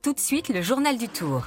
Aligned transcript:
Tout 0.00 0.12
de 0.12 0.20
suite, 0.20 0.48
le 0.50 0.62
journal 0.62 0.96
du 0.96 1.08
Tour. 1.08 1.44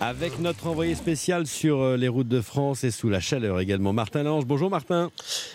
Avec 0.00 0.38
notre 0.38 0.68
envoyé 0.68 0.94
spécial 0.94 1.48
sur 1.48 1.80
euh, 1.80 1.96
les 1.96 2.06
routes 2.06 2.28
de 2.28 2.40
France 2.40 2.84
et 2.84 2.92
sous 2.92 3.08
la 3.08 3.18
chaleur 3.18 3.58
également, 3.58 3.92
Martin 3.92 4.22
Lange. 4.22 4.46
Bonjour 4.46 4.70
Martin. 4.70 5.10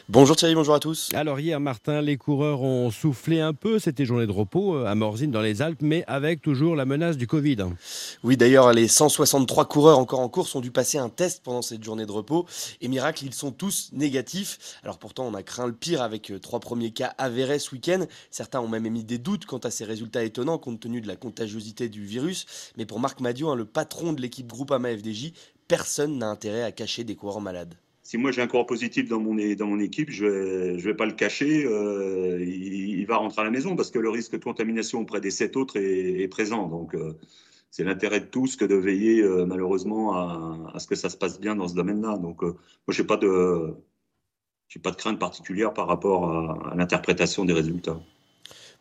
Bonjour 0.09 0.35
Thierry, 0.35 0.53
bonjour 0.53 0.75
à 0.75 0.81
tous. 0.81 1.09
Alors 1.13 1.39
hier 1.39 1.61
Martin, 1.61 2.01
les 2.01 2.17
coureurs 2.17 2.61
ont 2.61 2.91
soufflé 2.91 3.39
un 3.39 3.53
peu, 3.53 3.79
c'était 3.79 4.03
journée 4.03 4.27
de 4.27 4.33
repos 4.33 4.75
euh, 4.75 4.85
à 4.85 4.95
Morzine 4.95 5.31
dans 5.31 5.41
les 5.41 5.61
Alpes, 5.61 5.81
mais 5.81 6.03
avec 6.07 6.41
toujours 6.41 6.75
la 6.75 6.83
menace 6.83 7.15
du 7.15 7.25
Covid. 7.25 7.55
Oui 8.23 8.35
d'ailleurs, 8.35 8.73
les 8.73 8.89
163 8.89 9.65
coureurs 9.65 9.97
encore 9.97 10.19
en 10.19 10.27
course 10.27 10.53
ont 10.55 10.61
dû 10.61 10.71
passer 10.71 10.97
un 10.97 11.07
test 11.07 11.41
pendant 11.41 11.61
cette 11.61 11.81
journée 11.81 12.05
de 12.05 12.11
repos. 12.11 12.45
Et 12.81 12.89
miracle, 12.89 13.23
ils 13.25 13.33
sont 13.33 13.51
tous 13.51 13.91
négatifs. 13.93 14.77
Alors 14.83 14.97
pourtant, 14.97 15.25
on 15.25 15.35
a 15.35 15.43
craint 15.43 15.67
le 15.67 15.73
pire 15.73 16.01
avec 16.01 16.31
euh, 16.31 16.39
trois 16.39 16.59
premiers 16.59 16.91
cas 16.91 17.13
avérés 17.17 17.59
ce 17.59 17.71
week-end. 17.71 18.05
Certains 18.29 18.59
ont 18.59 18.67
même 18.67 18.85
émis 18.85 19.05
des 19.05 19.19
doutes 19.19 19.45
quant 19.45 19.59
à 19.59 19.71
ces 19.71 19.85
résultats 19.85 20.25
étonnants 20.25 20.57
compte 20.57 20.81
tenu 20.81 20.99
de 20.99 21.07
la 21.07 21.15
contagiosité 21.15 21.87
du 21.87 22.03
virus. 22.03 22.45
Mais 22.75 22.85
pour 22.85 22.99
Marc 22.99 23.21
Madio, 23.21 23.49
hein, 23.49 23.55
le 23.55 23.63
patron 23.63 24.11
de 24.11 24.21
l'équipe 24.21 24.32
l'équipe 24.33 24.47
Groupama 24.47 24.89
FDJ, 24.97 25.31
personne 25.67 26.17
n'a 26.17 26.27
intérêt 26.27 26.63
à 26.63 26.71
cacher 26.71 27.03
des 27.03 27.15
coureurs 27.15 27.39
malades. 27.39 27.75
Si 28.01 28.17
moi 28.17 28.31
j'ai 28.31 28.41
un 28.41 28.47
coureur 28.47 28.65
positif 28.65 29.07
dans 29.07 29.19
mon, 29.19 29.37
équipe, 29.37 30.09
je 30.09 30.25
ne 30.25 30.81
vais, 30.81 30.95
pas 30.95 31.05
le 31.05 31.13
cacher, 31.13 31.65
euh, 31.65 32.43
il, 32.43 33.05
va 33.05 33.17
rentrer 33.17 33.41
à 33.41 33.45
la 33.45 33.51
maison 33.51 33.75
parce 33.75 33.91
que 33.91 33.99
le 33.99 34.09
risque 34.09 34.31
de 34.33 34.43
contamination 34.43 35.01
auprès 35.01 35.21
des 35.21 35.29
sept 35.29 35.55
autres 35.55 35.77
est, 35.77 36.27
présent. 36.29 36.67
Donc 36.67 36.95
euh, 36.95 37.13
c'est 37.69 37.83
l'intérêt 37.83 38.21
de 38.21 38.25
tous 38.25 38.55
que 38.55 38.65
de 38.65 38.75
veiller 38.75 39.21
euh, 39.21 39.45
malheureusement 39.45 40.15
à, 40.15 40.79
ce 40.79 40.87
que 40.87 40.95
ça 40.95 41.09
se 41.09 41.15
passe 41.15 41.39
bien 41.39 41.55
dans 41.55 41.67
ce 41.67 41.75
domaine-là. 41.75 42.17
Donc 42.17 42.41
moi 42.41 42.55
je 42.89 43.01
n'ai 43.01 43.07
pas, 43.07 43.17
de, 43.17 43.75
crainte 44.97 45.19
particulière 45.19 45.73
par 45.73 45.87
rapport 45.87 46.29
à 46.71 46.75
l'interprétation 46.75 47.45
des 47.45 47.53
résultats. 47.53 48.01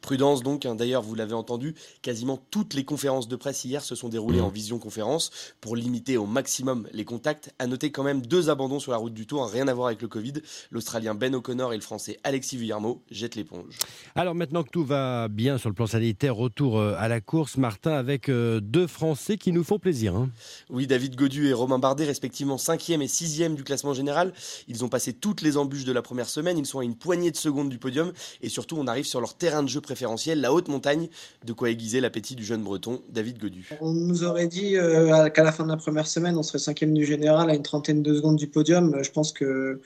Prudence 0.03 0.43
donc, 0.43 0.67
hein. 0.67 0.75
d'ailleurs 0.75 1.03
vous 1.03 1.15
l'avez 1.15 1.33
entendu, 1.33 1.75
quasiment 2.03 2.39
toutes 2.51 2.75
les 2.75 2.85
conférences 2.85 3.29
de 3.29 3.37
presse 3.37 3.65
hier 3.65 3.83
se 3.83 3.95
sont 3.95 4.09
déroulées 4.09 4.41
mmh. 4.41 4.45
en 4.45 4.49
visioconférence 4.49 5.31
pour 5.61 5.77
limiter 5.77 6.17
au 6.17 6.27
maximum 6.27 6.87
les 6.93 7.05
contacts. 7.05 7.55
À 7.59 7.67
noter 7.67 7.91
quand 7.91 8.03
même 8.03 8.21
deux 8.21 8.51
abandons 8.51 8.81
sur 8.81 8.93
la 8.93 8.99
route 8.99 9.15
du 9.15 9.27
Tour, 9.27 9.45
hein. 9.45 9.51
rien 9.51 9.69
à 9.69 9.75
voir 9.75 9.87
avec 9.87 10.03
le 10.03 10.09
Covid. 10.09 10.35
L'Australien 10.71 11.15
Ben 11.15 11.35
O'Connor 11.35 11.73
et 11.73 11.77
le 11.77 11.83
Français 11.83 12.19
Alexis 12.25 12.57
Villarmo 12.57 13.03
jettent 13.11 13.37
l'éponge. 13.37 13.79
Alors 14.15 14.35
maintenant 14.35 14.63
que 14.63 14.71
tout 14.71 14.85
va 14.85 15.29
bien 15.29 15.57
sur 15.57 15.69
le 15.69 15.75
plan 15.75 15.87
sanitaire, 15.87 16.35
retour 16.35 16.79
euh, 16.79 16.95
à 16.99 17.09
la 17.09 17.21
course, 17.21 17.57
Martin, 17.57 17.93
avec 17.93 18.29
euh, 18.29 18.61
deux 18.61 18.87
Français 18.87 19.39
qui 19.39 19.53
nous 19.53 19.65
font 19.65 19.79
plaisir. 19.79 20.17
Hein. 20.17 20.31
Oui, 20.69 20.87
David 20.87 21.17
Godu 21.17 21.49
et 21.49 21.53
Romain 21.53 21.79
Bardet, 21.79 22.05
respectivement 22.05 22.57
5e 22.57 23.01
et 23.01 23.07
6e 23.07 23.55
du 23.55 23.65
classement 23.65 23.95
général. 23.95 24.33
Ils 24.69 24.85
ont 24.85 24.89
passé 24.89 25.13
toutes 25.13 25.43
les 25.43 25.57
embûches 25.57 25.85
de 25.85 25.93
la 25.93 26.03
première 26.03 26.29
semaine, 26.29 26.59
ils 26.59 26.67
sont 26.67 26.81
à 26.81 26.85
une 26.85 26.97
poignée 26.97 27.31
de 27.31 27.37
secondes 27.37 27.69
du 27.69 27.79
podium 27.79 28.13
et 28.41 28.49
surtout 28.49 28.77
on 28.77 28.87
arrive 28.87 29.05
sur 29.05 29.21
leur 29.21 29.35
terrain 29.35 29.63
de 29.63 29.69
jeu 29.69 29.81
la 30.37 30.53
haute 30.53 30.69
montagne, 30.69 31.09
de 31.45 31.53
quoi 31.53 31.71
aiguiser 31.71 32.01
l'appétit 32.01 32.35
du 32.35 32.45
jeune 32.45 32.63
breton 32.63 33.03
David 33.11 33.39
Godu. 33.39 33.69
On 33.81 33.93
nous 33.93 34.25
aurait 34.25 34.47
dit 34.47 34.77
euh, 34.77 35.29
qu'à 35.29 35.43
la 35.43 35.53
fin 35.53 35.65
de 35.65 35.69
la 35.69 35.77
première 35.77 36.07
semaine, 36.07 36.37
on 36.37 36.43
serait 36.43 36.59
cinquième 36.59 36.95
du 36.95 37.05
général 37.05 37.51
à 37.51 37.55
une 37.55 37.63
trentaine 37.63 38.03
de 38.03 38.15
secondes 38.15 38.37
du 38.37 38.47
podium. 38.47 38.99
Je 39.03 39.11
pense 39.11 39.33
que 39.33 39.81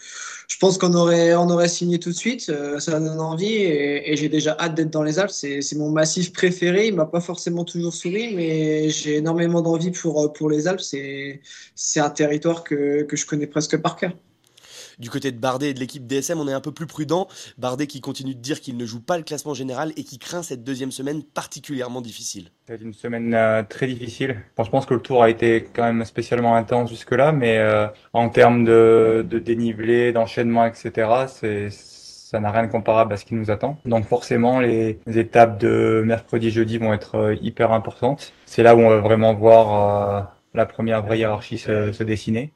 je 0.49 0.59
pense 0.59 0.79
qu'on 0.79 0.95
aurait 0.95 1.69
signé 1.69 1.99
tout 1.99 2.11
de 2.11 2.15
suite. 2.15 2.49
Euh, 2.49 2.79
ça 2.79 2.99
donne 2.99 3.21
envie 3.21 3.55
et, 3.55 4.17
j'ai 4.17 4.29
déjà 4.29 4.57
hâte 4.59 4.75
d'être 4.75 4.91
dans 4.91 5.03
les 5.03 5.19
Alpes. 5.19 5.31
C'est 5.31 5.77
mon 5.77 5.91
massif 5.91 6.33
préféré. 6.33 6.89
Il 6.89 6.95
m'a 6.95 7.07
pas 7.07 7.21
forcément 7.21 7.65
toujours 7.65 7.93
souri, 7.93 8.35
mais 8.35 8.89
j'ai 8.91 9.17
énormément 9.17 9.63
d'envie 9.63 9.91
pour 9.91 10.51
les 10.51 10.69
Alpes. 10.69 10.81
C'est 10.81 12.01
un 12.01 12.11
territoire 12.11 12.65
que 12.65 13.07
je 13.11 13.27
connais 13.27 13.47
presque 13.47 13.77
par 13.79 13.97
cœur. 13.97 14.13
Du 14.99 15.11
côté 15.11 15.31
de 15.31 15.39
Bardet 15.39 15.71
et 15.71 15.75
de 15.75 15.79
l'équipe 15.79 16.07
DSM, 16.07 16.41
on 16.41 16.49
est 16.49 16.55
un 16.55 16.61
peu 16.63 16.73
plus 16.73 16.87
prudent. 16.87 17.29
Bardet 17.59 17.87
qui 17.87 18.01
continue 18.01 18.35
de 18.35 18.41
dire 18.41 18.63
qu'il 18.63 18.79
ne 18.79 18.87
joue 18.87 19.01
pas 19.01 19.19
le 19.19 19.25
classement 19.25 19.53
général 19.53 19.93
et 19.99 20.05
qui 20.05 20.19
craint 20.19 20.43
cette 20.43 20.65
deuxième 20.65 20.91
semaine 20.91 21.23
particulièrement 21.23 22.01
difficile. 22.01 22.49
C'est 22.67 22.81
une 22.81 22.95
semaine 22.95 23.35
euh, 23.35 23.63
très 23.63 23.89
difficile. 23.89 24.43
je 24.59 24.71
pense 24.71 24.87
que 24.87 24.95
le 24.95 25.01
tour 25.01 25.23
a 25.23 25.29
été 25.29 25.69
quand 25.75 25.83
même 25.83 26.03
spécialement 26.07 26.57
intense 26.57 26.89
jusque-là, 26.89 27.33
mais 27.33 27.59
euh, 27.59 27.89
en 28.15 28.31
termes 28.31 28.65
de, 28.65 29.27
dénivelé, 29.45 30.13
d'enchaînement, 30.13 30.65
etc., 30.65 31.27
ça 31.29 32.41
n'a 32.41 32.51
rien 32.51 32.67
de 32.67 32.73
comparable 32.73 33.13
à 33.13 33.19
ce 33.19 33.27
qui 33.27 33.35
nous 33.35 33.51
attend. 33.51 33.79
Donc 33.85 34.07
forcément, 34.07 34.61
les 34.61 34.99
étapes 35.15 35.61
de 35.61 36.03
mercredi, 36.07 36.51
jeudi 36.51 36.79
vont 36.79 36.95
être 36.95 37.17
euh, 37.17 37.37
hyper 37.43 37.71
importantes. 37.73 38.33
C'est 38.47 38.63
là 38.63 38.75
où 38.75 38.81
on 38.81 38.89
va 38.89 38.99
vraiment 38.99 39.35
voir 39.35 40.33
la 40.55 40.65
première 40.65 41.03
vraie 41.03 41.19
hiérarchie 41.19 41.59
se 41.59 42.03
dessiner. 42.03 42.53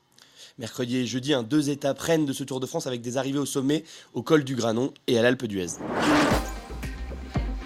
Mercredi 0.60 0.98
et 0.98 1.06
jeudi, 1.06 1.32
deux 1.48 1.70
étapes 1.70 1.98
reines 2.00 2.26
de 2.26 2.34
ce 2.34 2.44
Tour 2.44 2.60
de 2.60 2.66
France 2.66 2.86
avec 2.86 3.00
des 3.00 3.16
arrivées 3.16 3.38
au 3.38 3.46
sommet, 3.46 3.82
au 4.12 4.22
col 4.22 4.44
du 4.44 4.54
Granon 4.54 4.92
et 5.06 5.18
à 5.18 5.22
l'Alpe 5.22 5.46
d'Huez. 5.46 5.78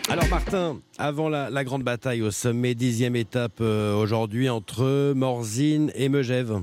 Alors 0.09 0.28
Martin, 0.28 0.78
avant 0.97 1.28
la, 1.28 1.65
grande 1.65 1.83
bataille 1.83 2.22
au 2.22 2.31
sommet, 2.31 2.77
dixième 2.77 3.16
étape 3.16 3.59
euh, 3.60 3.97
aujourd'hui 3.97 4.49
entre 4.49 5.12
Morzine 5.12 5.91
et 5.97 6.09
Megève. 6.09 6.60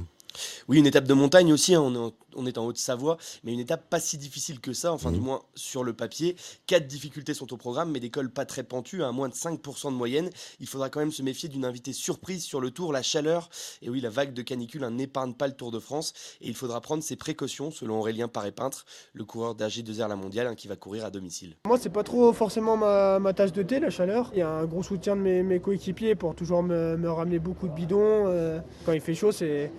Oui, 0.70 0.80
une 0.80 0.86
étape 0.86 1.04
de 1.04 1.14
montagne 1.14 1.52
aussi, 1.52 1.76
hein, 1.76 1.82
on, 1.82 2.08
est 2.08 2.14
on 2.36 2.46
est 2.46 2.58
en 2.58 2.66
Haute-Savoie, 2.66 3.18
mais 3.44 3.54
une 3.54 3.60
étape 3.60 3.90
pas 3.90 4.00
si 4.00 4.18
difficile 4.18 4.60
que 4.60 4.74
ça, 4.74 4.94
enfin 4.94 5.12
du 5.12 5.20
mmh. 5.20 5.24
moins 5.24 5.42
sur 5.56 5.84
le 5.84 5.94
papier. 5.94 6.36
Quatre 6.68 6.88
difficultés 6.88 7.34
sont 7.34 7.52
au 7.54 7.58
programme, 7.58 7.92
mais 7.92 8.00
des 8.00 8.10
cols 8.10 8.32
pas 8.32 8.46
très 8.46 8.64
pentus, 8.64 9.02
à 9.04 9.12
moins 9.12 9.30
de 9.30 9.34
5% 9.34 9.92
de 9.92 9.96
moyenne. 9.96 10.30
Il 10.60 10.68
faudra 10.68 10.90
quand 10.90 11.00
même 11.00 11.12
se 11.12 11.24
méfier 11.24 11.50
d'une 11.50 11.66
invitée 11.66 11.94
surprise 11.94 12.44
sur 12.44 12.62
le 12.62 12.72
tour, 12.72 12.94
la 12.94 13.02
chaleur. 13.02 13.50
Et 13.82 13.90
oui, 13.90 14.02
la 14.02 14.10
vague 14.10 14.34
de 14.34 14.42
canicule 14.42 14.86
n'épargne 14.88 15.34
pas 15.34 15.48
le 15.48 15.54
Tour 15.54 15.72
de 15.72 15.80
France, 15.80 16.14
et 16.42 16.48
il 16.48 16.56
faudra 16.56 16.82
prendre 16.82 17.04
ses 17.04 17.16
précautions, 17.16 17.72
selon 17.72 18.00
Aurélien 18.00 18.28
Paré-Peintre, 18.28 18.86
le 19.14 19.26
coureur 19.26 19.56
d'AG2R 19.56 20.08
La 20.08 20.16
Mondiale, 20.16 20.48
hein, 20.48 20.56
qui 20.56 20.68
va 20.68 20.76
courir 20.76 21.06
à 21.06 21.12
domicile. 21.12 21.56
Moi, 21.68 21.78
c'est 21.78 21.90
pas 21.90 22.04
trop 22.04 22.34
forcément 22.34 22.78
ma, 22.78 23.20
ma, 23.20 23.34
tasse 23.34 23.54
de 23.54 23.64
thé, 23.64 23.80
la 23.80 23.90
chaleur. 23.90 24.30
Il 24.34 24.40
y 24.40 24.42
a 24.42 24.50
un 24.50 24.66
gros 24.66 24.84
soutien 24.84 25.16
de 25.16 25.22
mes, 25.22 25.60
coéquipiers 25.60 26.16
pour 26.16 26.36
toujours 26.36 26.64
me, 26.64 27.10
ramener 27.10 27.40
beaucoup 27.40 27.68
de 27.68 27.74
bidons. 27.74 28.28
Euh, 28.28 28.60
quand 28.86 28.94
il 28.94 29.02
fait 29.02 29.14
chaud, 29.14 29.32
c'est 29.32 29.72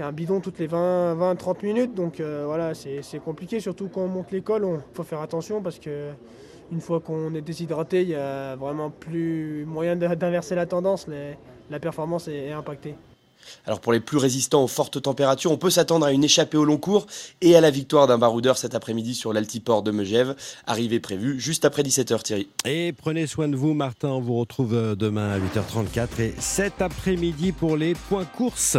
un 0.00 0.12
bidon 0.12 0.40
toutes 0.40 0.58
les 0.58 0.68
20-30 0.68 1.64
minutes 1.64 1.77
donc 1.86 2.20
euh, 2.20 2.44
voilà, 2.46 2.74
c'est 2.74 3.18
compliqué, 3.24 3.60
surtout 3.60 3.88
quand 3.88 4.02
on 4.02 4.08
monte 4.08 4.32
l'école, 4.32 4.66
il 4.66 4.96
faut 4.96 5.04
faire 5.04 5.20
attention 5.20 5.62
parce 5.62 5.78
que 5.78 6.10
une 6.70 6.80
fois 6.80 7.00
qu'on 7.00 7.34
est 7.34 7.40
déshydraté, 7.40 8.02
il 8.02 8.08
n'y 8.08 8.14
a 8.14 8.56
vraiment 8.56 8.90
plus 8.90 9.64
moyen 9.64 9.96
d'inverser 9.96 10.54
la 10.54 10.66
tendance, 10.66 11.06
la 11.70 11.80
performance 11.80 12.28
est 12.28 12.52
impactée. 12.52 12.94
Alors 13.66 13.80
pour 13.80 13.92
les 13.92 14.00
plus 14.00 14.18
résistants 14.18 14.64
aux 14.64 14.68
fortes 14.68 15.00
températures, 15.00 15.52
on 15.52 15.56
peut 15.56 15.70
s'attendre 15.70 16.06
à 16.06 16.12
une 16.12 16.24
échappée 16.24 16.56
au 16.56 16.64
long 16.64 16.76
cours 16.76 17.06
et 17.40 17.56
à 17.56 17.60
la 17.60 17.70
victoire 17.70 18.06
d'un 18.06 18.18
baroudeur 18.18 18.58
cet 18.58 18.74
après-midi 18.74 19.14
sur 19.14 19.32
l'altiport 19.32 19.82
de 19.82 19.90
Megève, 19.90 20.34
arrivée 20.66 21.00
prévue 21.00 21.40
juste 21.40 21.64
après 21.64 21.82
17h 21.82 22.22
Thierry. 22.22 22.48
Et 22.66 22.92
prenez 22.92 23.26
soin 23.26 23.48
de 23.48 23.56
vous 23.56 23.74
Martin, 23.74 24.08
on 24.08 24.20
vous 24.20 24.38
retrouve 24.38 24.74
euh, 24.74 24.94
demain 24.94 25.30
à 25.30 25.38
8h34 25.38 26.20
et 26.20 26.34
cet 26.38 26.82
après-midi 26.82 27.52
pour 27.52 27.76
les 27.76 27.94
points 27.94 28.24
courses. 28.24 28.76